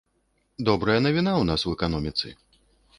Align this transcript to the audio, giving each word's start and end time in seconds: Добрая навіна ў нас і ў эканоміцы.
Добрая 0.69 0.97
навіна 1.07 1.31
ў 1.41 1.43
нас 1.53 1.61
і 1.67 1.69
ў 1.69 1.73
эканоміцы. 1.81 2.27